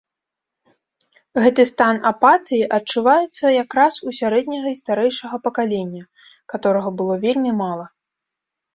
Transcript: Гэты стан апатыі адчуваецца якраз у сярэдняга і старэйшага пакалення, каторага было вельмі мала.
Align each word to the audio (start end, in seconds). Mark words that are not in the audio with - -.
Гэты 1.43 1.65
стан 1.71 1.95
апатыі 2.11 2.63
адчуваецца 2.79 3.45
якраз 3.63 3.93
у 4.07 4.17
сярэдняга 4.23 4.67
і 4.75 4.81
старэйшага 4.83 5.35
пакалення, 5.47 6.03
каторага 6.57 6.89
было 7.01 7.13
вельмі 7.31 7.51
мала. 7.65 7.85